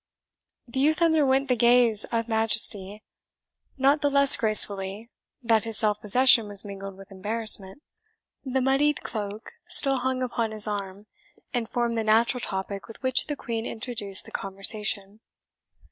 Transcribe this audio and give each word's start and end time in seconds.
The 0.67 0.79
youth 0.79 0.99
underwent 0.99 1.47
the 1.47 1.55
gaze 1.55 2.05
of 2.05 2.27
Majesty, 2.27 3.03
not 3.77 4.01
the 4.01 4.09
less 4.09 4.35
gracefully 4.35 5.11
that 5.43 5.63
his 5.63 5.77
self 5.77 6.01
possession 6.01 6.47
was 6.47 6.65
mingled 6.65 6.97
with 6.97 7.11
embarrassment. 7.11 7.83
The 8.43 8.61
muddled 8.61 9.01
cloak 9.01 9.51
still 9.67 9.97
hung 9.97 10.23
upon 10.23 10.53
his 10.53 10.65
arm, 10.67 11.05
and 11.53 11.69
formed 11.69 11.99
the 11.99 12.03
natural 12.03 12.41
topic 12.41 12.87
with 12.87 13.03
which 13.03 13.27
the 13.27 13.35
Queen 13.35 13.67
introduced 13.67 14.25
the 14.25 14.31
conversation. 14.31 15.19